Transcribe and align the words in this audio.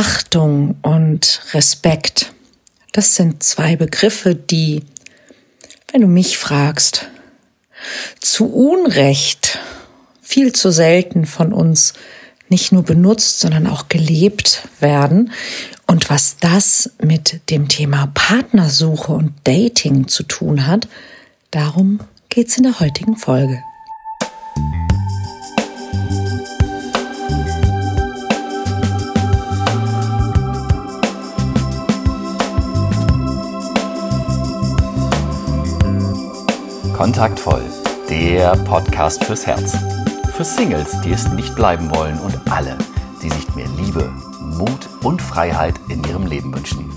Achtung 0.00 0.76
und 0.80 1.42
Respekt, 1.52 2.32
das 2.92 3.16
sind 3.16 3.42
zwei 3.42 3.76
Begriffe, 3.76 4.34
die, 4.34 4.82
wenn 5.92 6.00
du 6.00 6.06
mich 6.06 6.38
fragst, 6.38 7.08
zu 8.18 8.46
Unrecht 8.46 9.58
viel 10.22 10.54
zu 10.54 10.70
selten 10.70 11.26
von 11.26 11.52
uns 11.52 11.92
nicht 12.48 12.72
nur 12.72 12.82
benutzt, 12.82 13.40
sondern 13.40 13.66
auch 13.66 13.88
gelebt 13.88 14.66
werden. 14.80 15.32
Und 15.86 16.08
was 16.08 16.38
das 16.38 16.92
mit 17.02 17.50
dem 17.50 17.68
Thema 17.68 18.10
Partnersuche 18.14 19.12
und 19.12 19.34
Dating 19.44 20.08
zu 20.08 20.22
tun 20.22 20.66
hat, 20.66 20.88
darum 21.50 22.00
geht's 22.30 22.56
in 22.56 22.62
der 22.62 22.80
heutigen 22.80 23.18
Folge. 23.18 23.62
Kontaktvoll, 37.00 37.62
der 38.10 38.54
Podcast 38.66 39.24
fürs 39.24 39.46
Herz. 39.46 39.74
Für 40.36 40.44
Singles, 40.44 41.00
die 41.02 41.12
es 41.12 41.26
nicht 41.32 41.56
bleiben 41.56 41.90
wollen 41.90 42.18
und 42.18 42.38
alle, 42.52 42.76
die 43.22 43.30
sich 43.30 43.54
mehr 43.54 43.68
Liebe, 43.78 44.12
Mut 44.58 44.86
und 45.02 45.22
Freiheit 45.22 45.76
in 45.88 46.04
ihrem 46.04 46.26
Leben 46.26 46.54
wünschen. 46.54 46.92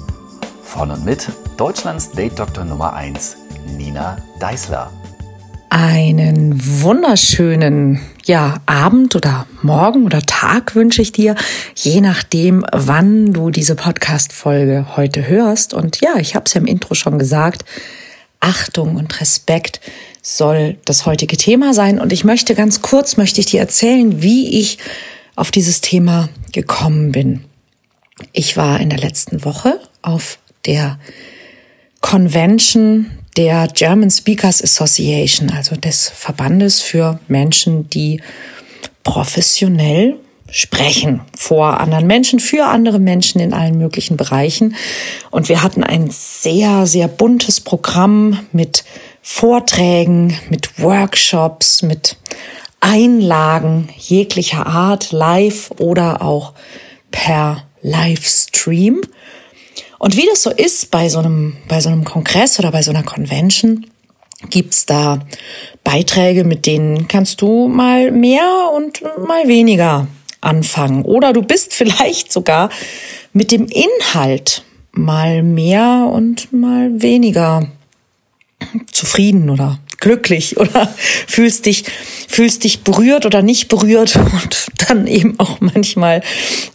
Von 0.61 0.91
und 0.91 1.05
mit 1.05 1.30
Deutschlands 1.55 2.11
Date-Doktor 2.11 2.66
Nummer 2.66 2.91
1, 2.91 3.38
Nina 3.77 4.17
Deißler. 4.41 4.91
Einen 5.70 6.59
wunderschönen 6.81 8.02
ja, 8.25 8.58
Abend 8.66 9.16
oder 9.16 9.47
Morgen 9.61 10.03
oder 10.03 10.22
Tag 10.22 10.75
wünsche 10.75 11.02
ich 11.02 11.13
dir, 11.13 11.35
je 11.75 12.02
nachdem, 12.02 12.66
wann 12.73 13.31
du 13.31 13.52
diese 13.52 13.75
Podcast-Folge 13.75 14.97
heute 14.97 15.30
hörst. 15.30 15.73
Und 15.73 16.02
ja, 16.02 16.17
ich 16.17 16.35
habe 16.35 16.44
es 16.44 16.55
ja 16.55 16.59
im 16.59 16.67
Intro 16.67 16.94
schon 16.94 17.17
gesagt, 17.17 17.64
Achtung 18.44 18.95
und 18.97 19.22
Respekt 19.22 19.80
soll 20.22 20.77
das 20.86 21.05
heutige 21.05 21.38
Thema 21.38 21.73
sein. 21.73 21.99
Und 21.99 22.11
ich 22.13 22.23
möchte 22.23 22.55
ganz 22.55 22.81
kurz, 22.81 23.17
möchte 23.17 23.39
ich 23.39 23.47
dir 23.47 23.59
erzählen, 23.59 24.22
wie 24.22 24.59
ich 24.59 24.77
auf 25.36 25.49
dieses 25.49 25.81
Thema 25.81 26.30
gekommen 26.52 27.11
bin. 27.11 27.45
Ich 28.31 28.58
war 28.58 28.80
in 28.80 28.89
der 28.89 28.99
letzten 28.99 29.44
Woche 29.45 29.80
auf 30.02 30.39
der 30.66 30.99
Convention 32.02 33.11
der 33.38 33.67
German 33.73 34.11
Speakers 34.11 34.61
Association, 34.61 35.49
also 35.49 35.75
des 35.75 36.09
Verbandes 36.09 36.81
für 36.81 37.19
Menschen, 37.27 37.89
die 37.89 38.21
professionell 39.03 40.19
sprechen 40.53 41.21
vor 41.35 41.79
anderen 41.79 42.05
Menschen, 42.05 42.39
für 42.39 42.65
andere 42.65 42.99
Menschen 42.99 43.41
in 43.41 43.53
allen 43.53 43.77
möglichen 43.79 44.17
Bereichen. 44.17 44.75
Und 45.31 45.49
wir 45.49 45.63
hatten 45.63 45.83
ein 45.83 46.09
sehr, 46.11 46.85
sehr 46.85 47.07
buntes 47.07 47.59
Programm 47.59 48.39
mit 48.51 48.85
Vorträgen, 49.23 50.37
mit 50.49 50.79
Workshops, 50.79 51.81
mit 51.81 52.17
Einlagen 52.81 53.89
jeglicher 53.97 54.67
Art, 54.67 55.11
live 55.11 55.71
oder 55.79 56.21
auch 56.21 56.53
per 57.09 57.63
Livestream. 57.81 59.01
Und 59.97 60.17
wie 60.17 60.27
das 60.27 60.43
so 60.43 60.51
ist 60.51 60.91
bei 60.91 61.09
so 61.09 61.17
einem, 61.17 61.57
bei 61.67 61.81
so 61.81 61.89
einem 61.89 62.03
Kongress 62.03 62.59
oder 62.59 62.71
bei 62.71 62.83
so 62.83 62.91
einer 62.91 63.03
Convention, 63.03 63.87
gibt's 64.51 64.85
da 64.85 65.19
Beiträge, 65.83 66.43
mit 66.43 66.67
denen 66.67 67.07
kannst 67.07 67.41
du 67.41 67.69
mal 67.69 68.11
mehr 68.11 68.69
und 68.75 69.01
mal 69.25 69.47
weniger 69.47 70.07
anfangen. 70.44 71.03
Oder 71.03 71.33
du 71.33 71.41
bist 71.41 71.73
vielleicht 71.73 72.31
sogar 72.31 72.69
mit 73.33 73.52
dem 73.52 73.67
Inhalt 73.67 74.63
mal 74.91 75.41
mehr 75.41 76.09
und 76.11 76.53
mal 76.53 77.02
weniger 77.02 77.67
zufrieden 78.91 79.49
oder 79.49 79.80
glücklich 79.97 80.58
oder 80.58 80.93
fühlst 81.27 81.65
dich, 81.65 81.86
fühlst 82.27 82.64
dich 82.64 82.83
berührt 82.83 83.26
oder 83.26 83.42
nicht 83.42 83.70
berührt 83.70 84.15
und 84.43 84.67
dann 84.87 85.08
eben 85.08 85.39
auch 85.39 85.59
manchmal 85.61 86.21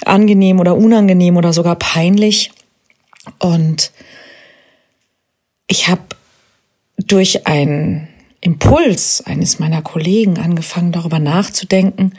angenehm 0.04 0.60
oder 0.60 0.76
unangenehm 0.76 1.36
oder 1.36 1.52
sogar 1.52 1.76
peinlich. 1.76 2.50
Und 3.38 3.92
ich 5.66 5.88
habe 5.88 6.02
durch 6.96 7.46
einen 7.46 8.08
Impuls 8.40 9.22
eines 9.26 9.58
meiner 9.58 9.82
Kollegen 9.82 10.38
angefangen, 10.38 10.92
darüber 10.92 11.18
nachzudenken, 11.18 12.14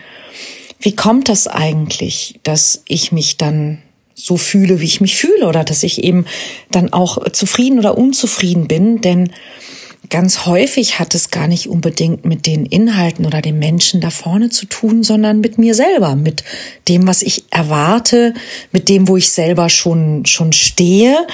wie 0.79 0.95
kommt 0.95 1.29
das 1.29 1.47
eigentlich, 1.47 2.39
dass 2.43 2.83
ich 2.87 3.11
mich 3.11 3.37
dann 3.37 3.79
so 4.15 4.37
fühle, 4.37 4.81
wie 4.81 4.85
ich 4.85 5.01
mich 5.01 5.15
fühle 5.15 5.47
oder 5.47 5.63
dass 5.63 5.83
ich 5.83 6.03
eben 6.03 6.25
dann 6.71 6.91
auch 6.91 7.29
zufrieden 7.31 7.79
oder 7.79 7.97
unzufrieden 7.97 8.67
bin, 8.67 9.01
denn 9.01 9.31
ganz 10.09 10.45
häufig 10.45 10.99
hat 10.99 11.15
es 11.15 11.29
gar 11.29 11.47
nicht 11.47 11.67
unbedingt 11.69 12.25
mit 12.25 12.45
den 12.45 12.65
Inhalten 12.65 13.25
oder 13.25 13.41
den 13.41 13.59
Menschen 13.59 14.01
da 14.01 14.09
vorne 14.09 14.49
zu 14.49 14.65
tun, 14.65 15.03
sondern 15.03 15.39
mit 15.39 15.57
mir 15.57 15.75
selber, 15.75 16.15
mit 16.15 16.43
dem, 16.87 17.07
was 17.07 17.21
ich 17.21 17.45
erwarte, 17.51 18.33
mit 18.71 18.89
dem, 18.89 19.07
wo 19.07 19.17
ich 19.17 19.29
selber 19.29 19.69
schon 19.69 20.25
schon 20.25 20.51
stehe 20.53 21.27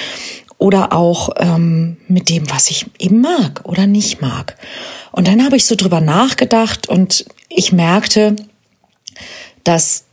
oder 0.58 0.92
auch 0.92 1.30
ähm, 1.36 1.96
mit 2.08 2.28
dem, 2.28 2.50
was 2.50 2.70
ich 2.70 2.86
eben 2.98 3.20
mag 3.20 3.62
oder 3.64 3.86
nicht 3.86 4.20
mag. 4.20 4.56
Und 5.12 5.28
dann 5.28 5.44
habe 5.44 5.56
ich 5.56 5.64
so 5.64 5.74
drüber 5.74 6.00
nachgedacht 6.00 6.88
und 6.88 7.24
ich 7.48 7.72
merkte, 7.72 8.36
dass 9.66 10.04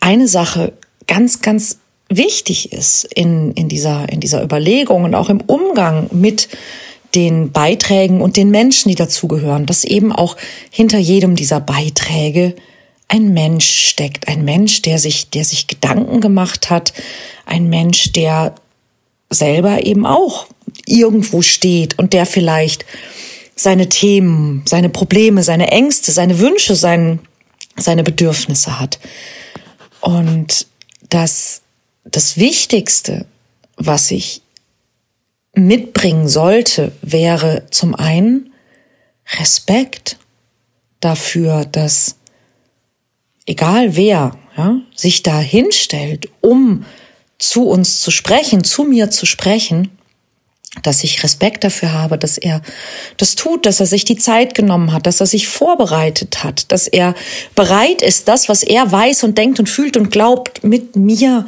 eine 0.00 0.28
Sache 0.28 0.72
ganz, 1.06 1.40
ganz 1.40 1.78
wichtig 2.08 2.72
ist 2.72 3.04
in, 3.14 3.52
in, 3.52 3.68
dieser, 3.68 4.08
in 4.08 4.20
dieser 4.20 4.42
Überlegung 4.42 5.04
und 5.04 5.14
auch 5.14 5.30
im 5.30 5.40
Umgang 5.40 6.08
mit 6.12 6.48
den 7.14 7.50
Beiträgen 7.50 8.20
und 8.20 8.36
den 8.36 8.50
Menschen, 8.50 8.88
die 8.88 8.94
dazugehören, 8.94 9.66
dass 9.66 9.84
eben 9.84 10.12
auch 10.12 10.36
hinter 10.70 10.98
jedem 10.98 11.34
dieser 11.34 11.60
Beiträge 11.60 12.54
ein 13.08 13.32
Mensch 13.32 13.66
steckt, 13.66 14.28
ein 14.28 14.44
Mensch, 14.44 14.82
der 14.82 14.98
sich, 14.98 15.30
der 15.30 15.44
sich 15.44 15.66
Gedanken 15.66 16.20
gemacht 16.20 16.70
hat, 16.70 16.92
ein 17.46 17.68
Mensch, 17.68 18.12
der 18.12 18.54
selber 19.30 19.84
eben 19.84 20.06
auch 20.06 20.46
irgendwo 20.86 21.42
steht 21.42 21.98
und 21.98 22.12
der 22.12 22.26
vielleicht 22.26 22.84
seine 23.56 23.88
Themen, 23.88 24.62
seine 24.66 24.88
Probleme, 24.88 25.42
seine 25.42 25.70
Ängste, 25.72 26.12
seine 26.12 26.38
Wünsche, 26.38 26.76
sein, 26.76 27.18
seine 27.76 28.02
Bedürfnisse 28.02 28.78
hat. 28.78 28.98
Und 30.00 30.66
das, 31.08 31.62
das 32.04 32.36
Wichtigste, 32.36 33.26
was 33.76 34.10
ich 34.10 34.42
mitbringen 35.54 36.28
sollte, 36.28 36.92
wäre 37.02 37.66
zum 37.70 37.94
einen 37.94 38.52
Respekt 39.38 40.16
dafür, 41.00 41.64
dass 41.64 42.16
egal 43.46 43.96
wer 43.96 44.36
ja, 44.56 44.80
sich 44.94 45.22
da 45.22 45.40
hinstellt, 45.40 46.28
um 46.40 46.84
zu 47.38 47.68
uns 47.68 48.00
zu 48.00 48.10
sprechen, 48.10 48.64
zu 48.64 48.84
mir 48.84 49.10
zu 49.10 49.26
sprechen, 49.26 49.90
dass 50.82 51.02
ich 51.02 51.22
Respekt 51.24 51.64
dafür 51.64 51.92
habe, 51.92 52.16
dass 52.16 52.38
er 52.38 52.62
das 53.16 53.34
tut, 53.34 53.66
dass 53.66 53.80
er 53.80 53.86
sich 53.86 54.04
die 54.04 54.16
Zeit 54.16 54.54
genommen 54.54 54.92
hat, 54.92 55.06
dass 55.06 55.20
er 55.20 55.26
sich 55.26 55.48
vorbereitet 55.48 56.44
hat, 56.44 56.70
dass 56.70 56.86
er 56.86 57.14
bereit 57.56 58.02
ist, 58.02 58.28
das, 58.28 58.48
was 58.48 58.62
er 58.62 58.90
weiß 58.90 59.24
und 59.24 59.36
denkt 59.36 59.58
und 59.58 59.68
fühlt 59.68 59.96
und 59.96 60.10
glaubt, 60.10 60.62
mit 60.62 60.94
mir 60.94 61.46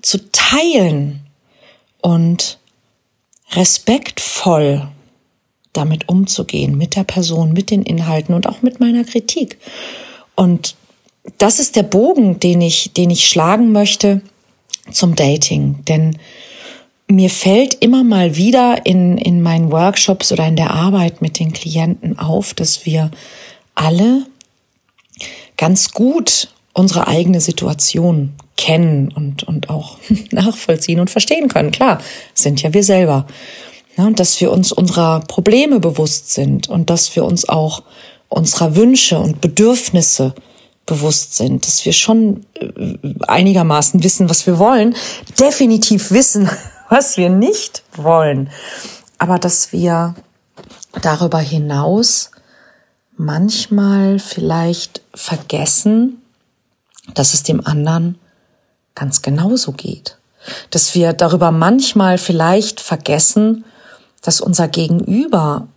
zu 0.00 0.30
teilen 0.32 1.20
und 2.00 2.58
respektvoll 3.52 4.88
damit 5.72 6.08
umzugehen, 6.08 6.76
mit 6.76 6.96
der 6.96 7.04
Person, 7.04 7.52
mit 7.52 7.70
den 7.70 7.82
Inhalten 7.82 8.34
und 8.34 8.46
auch 8.46 8.62
mit 8.62 8.80
meiner 8.80 9.04
Kritik. 9.04 9.58
Und 10.34 10.76
das 11.38 11.60
ist 11.60 11.76
der 11.76 11.82
Bogen, 11.82 12.40
den 12.40 12.60
ich, 12.60 12.92
den 12.94 13.10
ich 13.10 13.28
schlagen 13.28 13.72
möchte 13.72 14.22
zum 14.90 15.14
Dating. 15.14 15.84
Denn 15.86 16.18
mir 17.12 17.30
fällt 17.30 17.74
immer 17.74 18.04
mal 18.04 18.36
wieder 18.36 18.86
in, 18.86 19.18
in 19.18 19.42
meinen 19.42 19.70
Workshops 19.70 20.32
oder 20.32 20.46
in 20.46 20.56
der 20.56 20.70
Arbeit 20.70 21.20
mit 21.20 21.38
den 21.38 21.52
Klienten 21.52 22.18
auf, 22.18 22.54
dass 22.54 22.86
wir 22.86 23.10
alle 23.74 24.26
ganz 25.56 25.92
gut 25.92 26.48
unsere 26.72 27.06
eigene 27.06 27.40
Situation 27.40 28.32
kennen 28.56 29.12
und, 29.14 29.42
und 29.42 29.68
auch 29.68 29.98
nachvollziehen 30.30 31.00
und 31.00 31.10
verstehen 31.10 31.48
können. 31.48 31.70
Klar, 31.70 32.00
sind 32.32 32.62
ja 32.62 32.72
wir 32.72 32.82
selber. 32.82 33.26
Ja, 33.98 34.06
und 34.06 34.18
dass 34.18 34.40
wir 34.40 34.50
uns 34.50 34.72
unserer 34.72 35.20
Probleme 35.20 35.80
bewusst 35.80 36.32
sind 36.32 36.70
und 36.70 36.88
dass 36.88 37.14
wir 37.14 37.24
uns 37.24 37.46
auch 37.46 37.82
unserer 38.30 38.74
Wünsche 38.74 39.18
und 39.18 39.42
Bedürfnisse 39.42 40.34
bewusst 40.86 41.36
sind, 41.36 41.66
dass 41.66 41.84
wir 41.84 41.92
schon 41.92 42.46
äh, 42.58 42.68
einigermaßen 43.26 44.02
wissen, 44.02 44.30
was 44.30 44.46
wir 44.46 44.58
wollen, 44.58 44.96
definitiv 45.38 46.10
wissen, 46.10 46.48
was 46.92 47.16
wir 47.16 47.30
nicht 47.30 47.84
wollen, 47.96 48.50
aber 49.16 49.38
dass 49.38 49.72
wir 49.72 50.14
darüber 51.00 51.38
hinaus 51.38 52.30
manchmal 53.16 54.18
vielleicht 54.18 55.00
vergessen, 55.14 56.22
dass 57.14 57.32
es 57.32 57.44
dem 57.44 57.66
anderen 57.66 58.18
ganz 58.94 59.22
genauso 59.22 59.72
geht. 59.72 60.18
Dass 60.68 60.94
wir 60.94 61.14
darüber 61.14 61.50
manchmal 61.50 62.18
vielleicht 62.18 62.78
vergessen, 62.78 63.64
dass 64.20 64.42
unser 64.42 64.68
Gegenüber 64.68 65.68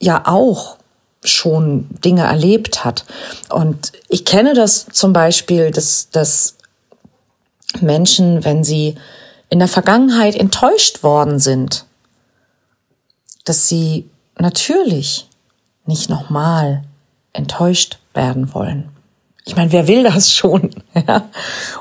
ja 0.00 0.22
auch 0.24 0.78
schon 1.22 1.86
Dinge 2.02 2.22
erlebt 2.22 2.82
hat. 2.82 3.04
Und 3.50 3.92
ich 4.08 4.24
kenne 4.24 4.54
das 4.54 4.86
zum 4.90 5.12
Beispiel, 5.12 5.70
dass, 5.70 6.08
dass 6.08 6.56
Menschen, 7.82 8.42
wenn 8.42 8.64
sie 8.64 8.94
in 9.48 9.58
der 9.58 9.68
Vergangenheit 9.68 10.34
enttäuscht 10.34 11.02
worden 11.02 11.38
sind, 11.38 11.86
dass 13.44 13.68
sie 13.68 14.08
natürlich 14.38 15.28
nicht 15.86 16.08
nochmal 16.08 16.82
enttäuscht 17.32 17.98
werden 18.14 18.54
wollen. 18.54 18.88
Ich 19.44 19.56
meine, 19.56 19.72
wer 19.72 19.86
will 19.86 20.02
das 20.04 20.32
schon? 20.32 20.70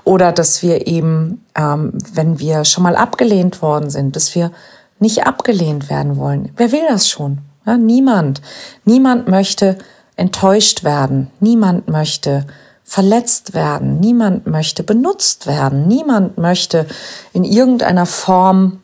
Oder 0.04 0.34
dass 0.34 0.62
wir 0.64 0.88
eben, 0.88 1.46
ähm, 1.56 1.98
wenn 2.14 2.40
wir 2.40 2.66
schon 2.66 2.84
mal 2.84 2.96
abgelehnt 2.96 3.62
worden 3.62 3.90
sind, 3.90 4.16
dass 4.16 4.36
wir 4.36 4.52
nicht 5.00 5.26
abgelehnt 5.26 5.90
werden 5.90 6.18
wollen. 6.18 6.52
Wer 6.58 6.72
will 6.72 6.84
das 6.90 7.08
schon? 7.08 7.40
Ja, 7.66 7.78
niemand. 7.78 8.42
Niemand 8.84 9.28
möchte 9.30 9.78
enttäuscht 10.18 10.84
werden. 10.84 11.32
Niemand 11.40 11.88
möchte 11.88 12.46
verletzt 12.94 13.56
werden. 13.56 14.00
Niemand 14.00 14.46
möchte 14.46 14.84
benutzt 14.84 15.48
werden. 15.48 15.88
Niemand 15.88 16.38
möchte 16.38 16.86
in 17.34 17.44
irgendeiner 17.44 18.06
Form 18.06 18.84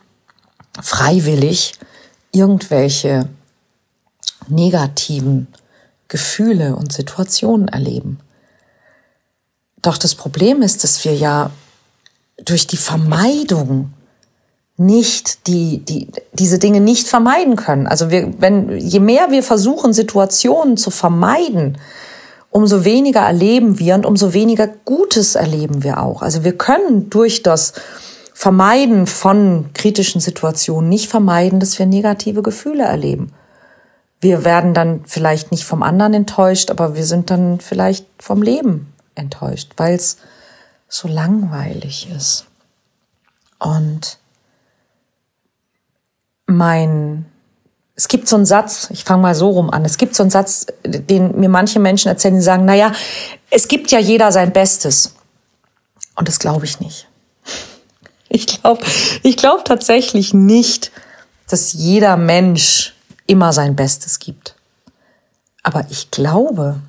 freiwillig 0.81 1.75
irgendwelche 2.31 3.29
negativen 4.47 5.47
Gefühle 6.07 6.75
und 6.75 6.91
Situationen 6.91 7.67
erleben. 7.67 8.19
Doch 9.83 10.00
das 10.00 10.15
Problem 10.15 10.63
ist, 10.63 10.83
dass 10.83 11.06
wir 11.06 11.13
ja 11.13 11.51
durch 12.44 12.65
die 12.65 12.77
Vermeidung 12.77 13.94
nicht 14.75 15.45
die, 15.45 15.85
die, 15.85 16.07
diese 16.33 16.57
Dinge 16.57 16.79
nicht 16.79 17.07
vermeiden 17.07 17.56
können. 17.56 17.85
Also 17.85 18.09
wir, 18.09 18.33
wenn, 18.41 18.75
je 18.75 19.01
mehr 19.01 19.29
wir 19.29 19.44
versuchen, 19.44 19.94
Situationen 19.94 20.77
zu 20.77 20.89
vermeiden, 20.89 21.77
umso 22.51 22.84
weniger 22.86 23.22
erleben 23.22 23.80
wir 23.80 23.96
und 23.96 24.06
umso 24.06 24.34
weniger 24.34 24.68
Gutes 24.68 25.36
erleben 25.36 25.84
wir 25.84 26.01
auch. 26.01 26.22
Also 26.22 26.44
wir 26.44 26.57
können 26.57 27.10
durch 27.10 27.44
das 27.44 27.74
Vermeiden 28.34 29.06
von 29.06 29.72
kritischen 29.74 30.22
Situationen 30.22 30.90
nicht 30.90 31.10
vermeiden, 31.10 31.60
dass 31.60 31.78
wir 31.78 31.86
negative 31.86 32.42
Gefühle 32.42 32.84
erleben. 32.84 33.34
Wir 34.22 34.44
werden 34.44 34.74
dann 34.74 35.01
vielleicht 35.06 35.51
nicht 35.51 35.66
vom 35.66 35.84
anderen 35.84 36.13
enttäuscht, 36.13 36.72
aber 36.72 36.96
wir 36.96 37.06
sind 37.06 37.30
dann 37.30 37.60
vielleicht 37.60 38.06
vom 38.18 38.42
Leben 38.42 38.94
enttäuscht, 39.16 39.74
weil 39.78 39.95
es 39.95 40.18
so 40.88 41.07
langweilig 41.07 42.10
ist. 42.16 42.45
Und 43.60 44.19
mein, 46.48 47.25
es 48.00 48.07
gibt 48.07 48.30
so 48.30 48.38
einen 48.38 48.46
Satz, 48.46 48.88
ich 48.92 49.04
fange 49.04 49.24
mal 49.24 49.36
so 49.36 49.50
rum 49.50 49.69
an, 49.69 49.84
es 49.84 49.98
gibt 49.98 50.16
so 50.16 50.24
einen 50.24 50.30
Satz, 50.30 50.68
den 50.86 51.38
mir 51.38 51.50
manche 51.50 51.80
Menschen 51.80 52.07
erzählen, 52.07 52.34
die 52.36 52.42
sagen, 52.42 52.63
naja, 52.63 52.94
es 53.50 53.68
gibt 53.68 53.92
ja 53.92 54.00
jeder 54.00 54.31
sein 54.31 54.54
Bestes. 54.54 55.16
Und 56.16 56.30
das 56.30 56.40
glaube 56.40 56.66
ich 56.66 56.80
nicht. 56.80 57.07
Ich 58.31 58.46
glaube 58.46 58.86
ich 59.24 59.38
glaub 59.38 59.66
tatsächlich 59.66 60.36
nicht, 60.36 60.92
dass 61.50 61.74
jeder 61.74 62.16
Mensch 62.16 62.94
immer 63.25 63.54
sein 63.54 63.75
Bestes 63.75 64.19
gibt. 64.19 64.56
Aber 65.63 65.88
ich 65.90 66.12
glaube, 66.12 66.80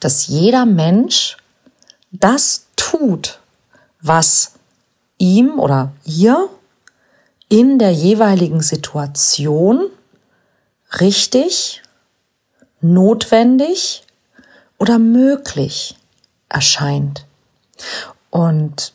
dass 0.00 0.26
jeder 0.28 0.64
Mensch 0.64 1.36
das 2.12 2.64
tut, 2.76 3.40
was 4.00 4.52
ihm 5.18 5.58
oder 5.58 5.92
ihr 6.06 6.48
in 7.52 7.78
der 7.78 7.92
jeweiligen 7.92 8.62
Situation 8.62 9.90
richtig, 11.00 11.82
notwendig 12.80 14.04
oder 14.78 14.98
möglich 14.98 15.98
erscheint. 16.48 17.26
Und 18.30 18.94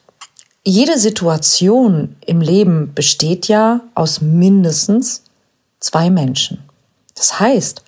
jede 0.64 0.98
Situation 0.98 2.16
im 2.26 2.42
Leben 2.42 2.96
besteht 2.96 3.48
ja 3.48 3.82
aus 3.94 4.22
mindestens 4.22 5.22
zwei 5.80 6.10
Menschen. 6.10 6.68
Das 7.14 7.40
heißt, 7.40 7.84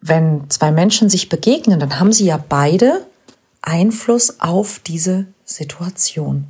wenn 0.00 0.50
zwei 0.50 0.72
Menschen 0.72 1.08
sich 1.08 1.28
begegnen, 1.28 1.78
dann 1.78 2.00
haben 2.00 2.12
sie 2.12 2.24
ja 2.24 2.42
beide 2.48 3.06
Einfluss 3.62 4.40
auf 4.40 4.80
diese 4.80 5.26
Situation. 5.44 6.48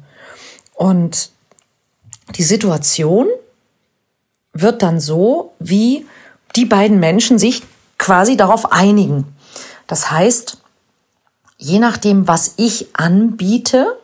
Und 0.72 1.32
die 2.36 2.42
Situation 2.42 3.28
wird 4.52 4.82
dann 4.82 5.00
so, 5.00 5.52
wie 5.58 6.06
die 6.56 6.64
beiden 6.64 6.98
Menschen 6.98 7.38
sich 7.38 7.62
quasi 7.98 8.36
darauf 8.36 8.72
einigen. 8.72 9.26
Das 9.86 10.10
heißt, 10.10 10.58
je 11.58 11.78
nachdem, 11.78 12.26
was 12.26 12.54
ich 12.56 12.88
anbiete, 12.94 13.96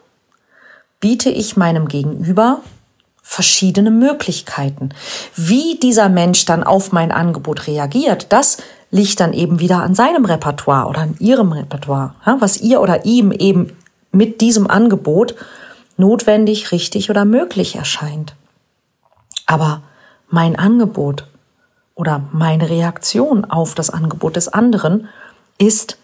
biete 1.00 1.31
ich 1.31 1.56
meinem 1.56 1.88
Gegenüber 1.88 2.61
verschiedene 3.23 3.90
Möglichkeiten. 3.90 4.90
Wie 5.34 5.78
dieser 5.82 6.08
Mensch 6.08 6.44
dann 6.44 6.62
auf 6.62 6.93
mein 6.93 7.11
Angebot 7.11 7.67
reagiert, 7.67 8.26
das 8.31 8.58
liegt 8.90 9.19
dann 9.19 9.32
eben 9.32 9.58
wieder 9.58 9.82
an 9.82 9.94
seinem 9.94 10.25
Repertoire 10.25 10.87
oder 10.87 11.00
an 11.00 11.17
ihrem 11.19 11.50
Repertoire, 11.50 12.14
was 12.38 12.61
ihr 12.61 12.81
oder 12.81 13.05
ihm 13.05 13.32
eben 13.32 13.76
mit 14.12 14.40
diesem 14.40 14.70
Angebot 14.70 15.34
notwendig, 15.97 16.73
richtig 16.73 17.11
oder 17.11 17.25
möglich 17.25 17.77
erscheint. 17.77 18.35
Aber 19.47 19.83
mein 20.29 20.59
Angebot 20.59 21.27
oder 21.95 22.23
meine 22.33 22.69
Reaktion 22.69 23.45
auf 23.45 23.75
das 23.75 23.91
Angebot 23.91 24.37
des 24.37 24.49
anderen 24.49 25.09
ist 25.59 25.99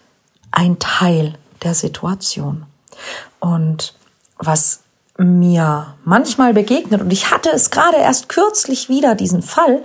ein 0.51 0.79
Teil 0.79 1.35
der 1.63 1.73
Situation. 1.73 2.65
Und 3.39 3.93
was 4.37 4.81
mir 5.17 5.95
manchmal 6.03 6.53
begegnet, 6.53 7.01
und 7.01 7.13
ich 7.13 7.31
hatte 7.31 7.49
es 7.51 7.69
gerade 7.69 7.97
erst 7.97 8.29
kürzlich 8.29 8.89
wieder 8.89 9.15
diesen 9.15 9.41
Fall 9.41 9.83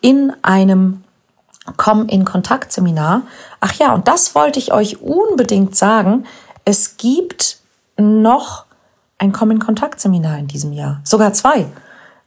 in 0.00 0.32
einem 0.42 1.02
Komm 1.76 2.08
in 2.08 2.24
Kontakt 2.24 2.72
Seminar. 2.72 3.22
Ach 3.60 3.74
ja, 3.74 3.94
und 3.94 4.08
das 4.08 4.34
wollte 4.34 4.58
ich 4.58 4.72
euch 4.72 5.00
unbedingt 5.00 5.76
sagen. 5.76 6.26
Es 6.64 6.96
gibt 6.96 7.58
noch 7.96 8.64
ein 9.20 9.32
Komm 9.32 9.50
in 9.50 9.58
Kontakt 9.58 10.00
Seminar 10.00 10.38
in 10.38 10.48
diesem 10.48 10.72
Jahr. 10.72 11.00
Sogar 11.04 11.32
zwei. 11.34 11.66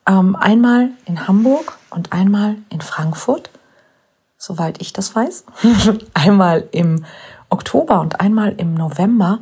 Ähm, 0.08 0.36
einmal 0.36 0.90
in 1.06 1.28
Hamburg 1.28 1.78
und 1.90 2.14
einmal 2.14 2.56
in 2.70 2.82
Frankfurt, 2.82 3.50
soweit 4.38 4.80
ich 4.80 4.94
das 4.94 5.16
weiß. 5.16 5.44
einmal 6.14 6.68
im 6.72 7.04
Oktober 7.50 8.00
und 8.00 8.20
einmal 8.20 8.54
im 8.58 8.76
November. 8.76 9.40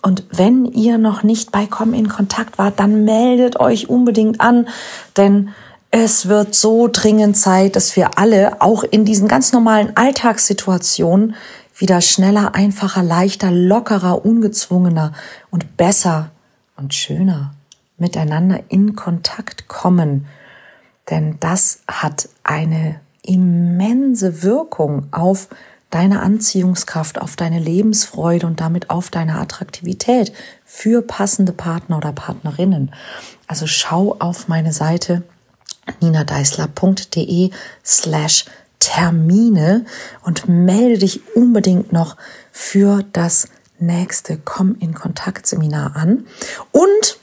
Und 0.00 0.24
wenn 0.30 0.64
ihr 0.64 0.96
noch 0.96 1.22
nicht 1.22 1.52
bei 1.52 1.66
Komm 1.66 1.92
in 1.92 2.08
Kontakt 2.08 2.56
wart, 2.58 2.80
dann 2.80 3.04
meldet 3.04 3.60
euch 3.60 3.88
unbedingt 3.88 4.40
an, 4.40 4.68
denn 5.16 5.50
es 5.90 6.26
wird 6.26 6.54
so 6.54 6.88
dringend 6.90 7.36
Zeit, 7.36 7.76
dass 7.76 7.94
wir 7.96 8.18
alle 8.18 8.60
auch 8.60 8.82
in 8.82 9.04
diesen 9.04 9.28
ganz 9.28 9.52
normalen 9.52 9.96
Alltagssituationen 9.96 11.36
wieder 11.76 12.00
schneller, 12.00 12.54
einfacher, 12.54 13.02
leichter, 13.02 13.50
lockerer, 13.50 14.24
ungezwungener 14.24 15.12
und 15.50 15.76
besser 15.76 16.30
und 16.76 16.94
schöner 16.94 17.54
miteinander 17.96 18.60
in 18.68 18.96
Kontakt 18.96 19.68
kommen. 19.68 20.26
Denn 21.10 21.36
das 21.40 21.80
hat 21.86 22.28
eine 22.42 23.00
immense 23.22 24.42
Wirkung 24.42 25.06
auf 25.12 25.48
deine 25.90 26.20
Anziehungskraft, 26.20 27.20
auf 27.20 27.36
deine 27.36 27.60
Lebensfreude 27.60 28.46
und 28.46 28.60
damit 28.60 28.90
auf 28.90 29.10
deine 29.10 29.38
Attraktivität 29.38 30.32
für 30.64 31.02
passende 31.02 31.52
Partner 31.52 31.98
oder 31.98 32.12
Partnerinnen. 32.12 32.92
Also 33.46 33.66
schau 33.66 34.16
auf 34.18 34.48
meine 34.48 34.72
Seite 34.72 35.22
ninadeisler.de 36.00 37.50
slash 37.84 38.46
Termine 38.80 39.86
und 40.24 40.48
melde 40.48 40.98
dich 40.98 41.34
unbedingt 41.34 41.92
noch 41.92 42.16
für 42.52 43.02
das 43.12 43.48
nächste 43.86 44.38
Komm 44.38 44.76
in 44.80 44.94
Kontakt 44.94 45.46
Seminar 45.46 45.96
an. 45.96 46.26
Und 46.72 47.18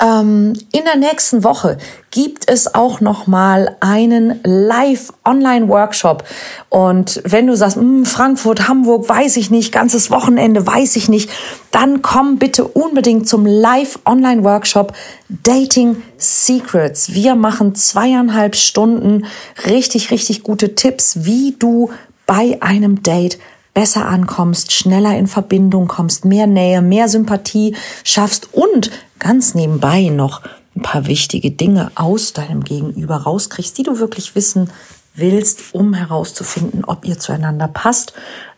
ähm, 0.00 0.52
in 0.72 0.84
der 0.84 0.96
nächsten 0.96 1.44
Woche 1.44 1.78
gibt 2.10 2.48
es 2.48 2.74
auch 2.74 3.00
noch 3.00 3.26
mal 3.26 3.76
einen 3.80 4.40
Live-Online-Workshop. 4.44 6.24
Und 6.68 7.20
wenn 7.24 7.46
du 7.46 7.56
sagst, 7.56 7.76
hm, 7.76 8.04
Frankfurt, 8.04 8.68
Hamburg, 8.68 9.08
weiß 9.08 9.36
ich 9.36 9.50
nicht, 9.50 9.72
ganzes 9.72 10.10
Wochenende, 10.10 10.66
weiß 10.66 10.96
ich 10.96 11.08
nicht, 11.08 11.30
dann 11.70 12.02
komm 12.02 12.38
bitte 12.38 12.64
unbedingt 12.64 13.28
zum 13.28 13.44
Live-Online-Workshop 13.44 14.92
Dating 15.28 16.02
Secrets. 16.16 17.14
Wir 17.14 17.34
machen 17.34 17.74
zweieinhalb 17.74 18.56
Stunden 18.56 19.26
richtig, 19.66 20.10
richtig 20.10 20.42
gute 20.42 20.74
Tipps, 20.74 21.24
wie 21.24 21.56
du 21.58 21.90
bei 22.26 22.58
einem 22.60 23.02
Date 23.02 23.38
besser 23.78 24.08
ankommst, 24.08 24.72
schneller 24.72 25.16
in 25.16 25.28
Verbindung 25.28 25.86
kommst, 25.86 26.24
mehr 26.24 26.48
Nähe, 26.48 26.82
mehr 26.82 27.06
Sympathie 27.06 27.76
schaffst 28.02 28.52
und 28.52 28.90
ganz 29.20 29.54
nebenbei 29.54 30.08
noch 30.08 30.42
ein 30.74 30.82
paar 30.82 31.06
wichtige 31.06 31.52
Dinge 31.52 31.92
aus 31.94 32.32
deinem 32.32 32.64
Gegenüber 32.64 33.18
rauskriegst, 33.18 33.78
die 33.78 33.84
du 33.84 34.00
wirklich 34.00 34.34
wissen 34.34 34.72
willst, 35.14 35.60
um 35.74 35.94
herauszufinden, 35.94 36.84
ob 36.86 37.04
ihr 37.04 37.20
zueinander 37.20 37.68
passt. 37.68 38.14